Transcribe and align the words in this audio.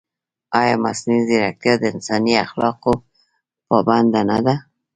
ایا 0.59 0.75
مصنوعي 0.85 1.21
ځیرکتیا 1.27 1.73
د 1.79 1.83
انساني 1.93 2.33
اخلاقو 2.45 2.93
پابنده 3.67 4.21
نه 4.29 4.37
ده؟ 4.45 4.55